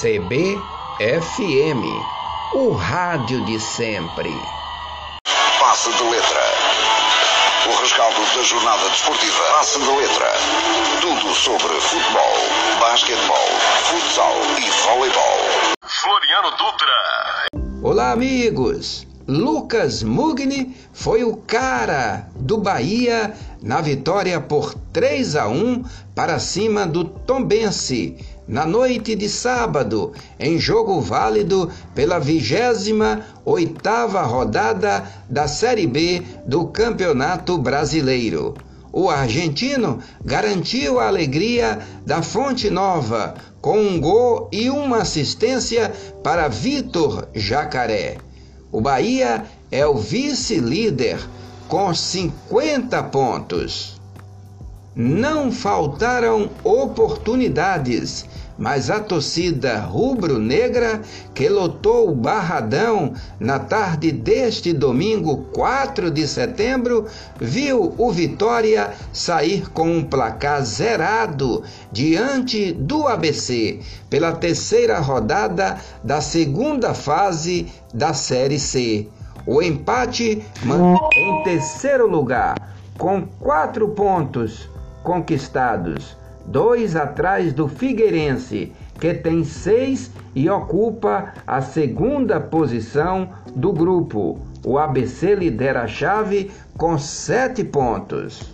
[0.00, 1.84] CBFM,
[2.54, 4.32] o rádio de sempre.
[5.58, 6.40] Passe de letra.
[7.68, 9.44] O rescaldo da jornada desportiva.
[9.58, 10.32] Passe de letra.
[11.02, 12.32] Tudo sobre futebol,
[12.80, 13.48] basquetebol,
[13.90, 15.38] futsal e voleibol.
[15.84, 17.82] Floriano Dutra.
[17.82, 19.06] Olá, amigos.
[19.28, 26.86] Lucas Mugni foi o cara do Bahia na vitória por 3 a 1 para cima
[26.86, 28.16] do Tombense
[28.48, 36.66] na noite de sábado, em jogo válido pela 28 oitava rodada da Série B do
[36.66, 38.54] Campeonato Brasileiro.
[38.92, 45.92] O argentino garantiu a alegria da Fonte Nova com um gol e uma assistência
[46.24, 48.18] para Vitor Jacaré.
[48.72, 51.20] O Bahia é o vice-líder
[51.68, 53.99] com 50 pontos.
[54.96, 58.26] Não faltaram oportunidades
[58.60, 61.00] mas a torcida rubro-negra
[61.34, 67.06] que lotou o Barradão na tarde deste domingo 4 de setembro
[67.40, 76.20] viu o Vitória sair com um placar zerado diante do ABC pela terceira rodada da
[76.20, 79.08] segunda fase da Série C.
[79.46, 80.44] O empate
[81.16, 82.56] em terceiro lugar,
[82.98, 84.68] com quatro pontos
[85.02, 94.38] conquistados dois atrás do Figueirense, que tem seis e ocupa a segunda posição do grupo.
[94.64, 98.52] O ABC lidera a chave com sete pontos.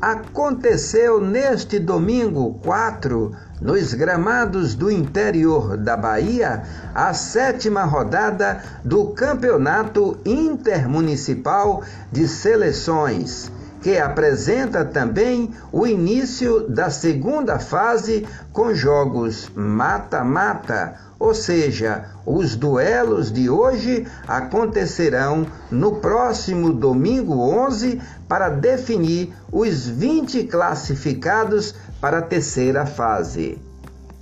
[0.00, 6.62] Aconteceu neste domingo 4, nos gramados do interior da Bahia,
[6.94, 17.58] a sétima rodada do Campeonato Intermunicipal de Seleções que apresenta também o início da segunda
[17.58, 28.00] fase com jogos mata-mata, ou seja, os duelos de hoje acontecerão no próximo domingo 11
[28.28, 33.58] para definir os 20 classificados para a terceira fase.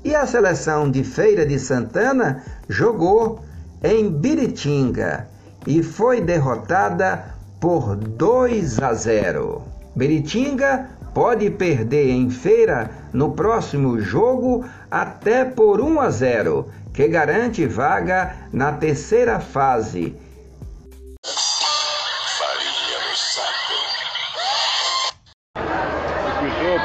[0.04, 3.42] E a seleção de Feira de Santana jogou
[3.82, 5.28] em Biritinga
[5.66, 9.62] e foi derrotada por 2 a 0.
[9.94, 17.66] Beritinga pode perder em feira no próximo jogo até por 1 a 0, que garante
[17.66, 20.14] vaga na terceira fase.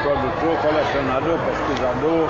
[0.03, 2.29] Produtor, colecionador, pesquisador,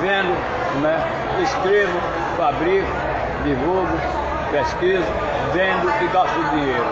[0.00, 0.34] vendo,
[0.82, 1.42] né?
[1.42, 1.98] escrevo,
[2.36, 2.86] fabrico,
[3.44, 5.04] divulgo pesquiso,
[5.52, 6.84] vendo e gasto dinheiro.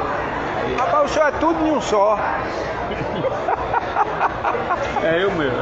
[0.63, 0.77] Aí...
[0.77, 2.19] Rapaz, o senhor é tudo em um só.
[5.03, 5.59] é eu mesmo.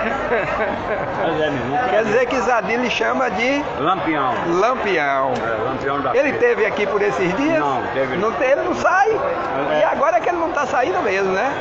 [0.00, 4.34] É Quer dizer que Zadir lhe chama de Lampião.
[4.60, 5.32] Lampião.
[5.34, 7.58] É, Lampião da Ele teve aqui por esses dias?
[7.58, 8.32] Não, teve não.
[8.40, 9.10] Ele não sai.
[9.10, 9.80] É.
[9.80, 11.52] E agora é que ele não está saindo mesmo, né?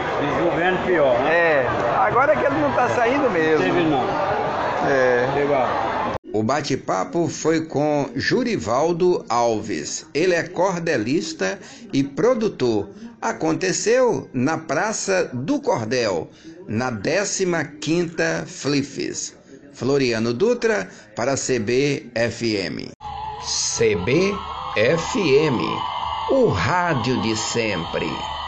[0.44, 1.32] governo pior, né?
[1.32, 1.68] É,
[2.00, 3.64] agora é que ele não está saindo mesmo.
[3.64, 4.06] Teve não.
[4.88, 5.28] É.
[5.36, 5.68] Legal.
[6.32, 10.06] O bate-papo foi com Jurivaldo Alves.
[10.14, 11.60] Ele é cordelista
[11.92, 12.90] e produtor.
[13.20, 16.30] Aconteceu na Praça do Cordel,
[16.68, 19.36] na 15ª Flifes.
[19.74, 22.92] Floriano Dutra para CBFM.
[23.42, 24.38] CBFM,
[26.30, 28.39] o rádio de sempre.